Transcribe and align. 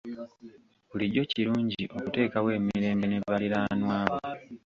Bulijjo 0.89 1.21
kirungi 1.31 1.83
okuteekawo 1.97 2.49
emirembe 2.57 3.05
ne 3.07 3.19
baliraanwa 3.27 3.97
bo. 4.09 4.19